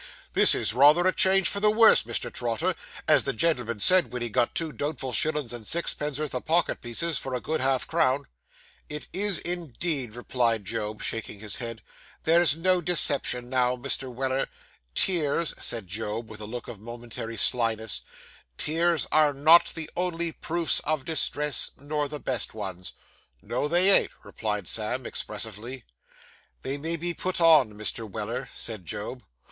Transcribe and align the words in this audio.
'This 0.33 0.55
is 0.55 0.73
rayther 0.73 1.05
a 1.05 1.13
change 1.13 1.47
for 1.47 1.59
the 1.59 1.69
worse, 1.69 2.01
Mr. 2.01 2.33
Trotter, 2.33 2.73
as 3.07 3.23
the 3.23 3.33
gen'l'm'n 3.33 3.79
said, 3.79 4.11
wen 4.11 4.23
he 4.23 4.29
got 4.29 4.55
two 4.55 4.71
doubtful 4.73 5.13
shillin's 5.13 5.53
and 5.53 5.63
sixpenn'orth 5.67 6.33
o' 6.33 6.41
pocket 6.41 6.81
pieces 6.81 7.19
for 7.19 7.35
a 7.35 7.39
good 7.39 7.61
half 7.61 7.85
crown.' 7.85 8.25
'It 8.89 9.07
is 9.13 9.37
indeed,' 9.37 10.15
replied 10.15 10.65
Job, 10.65 11.03
shaking 11.03 11.39
his 11.39 11.57
head. 11.57 11.83
'There 12.23 12.41
is 12.41 12.57
no 12.57 12.81
deception 12.81 13.47
now, 13.47 13.75
Mr. 13.75 14.11
Weller. 14.11 14.47
Tears,' 14.95 15.53
said 15.59 15.85
Job, 15.85 16.27
with 16.31 16.41
a 16.41 16.47
look 16.47 16.67
of 16.67 16.79
momentary 16.79 17.37
slyness 17.37 18.01
'tears 18.57 19.05
are 19.11 19.35
not 19.35 19.65
the 19.75 19.87
only 19.95 20.31
proofs 20.31 20.79
of 20.79 21.05
distress, 21.05 21.69
nor 21.77 22.07
the 22.07 22.19
best 22.19 22.55
ones.' 22.55 22.93
'No, 23.43 23.67
they 23.67 23.91
ain't,' 23.91 24.11
replied 24.23 24.67
Sam 24.67 25.05
expressively. 25.05 25.83
'They 26.63 26.79
may 26.79 26.95
be 26.95 27.13
put 27.13 27.39
on, 27.39 27.73
Mr. 27.75 28.09
Weller,' 28.09 28.49
said 28.55 28.87
Job. 28.87 29.23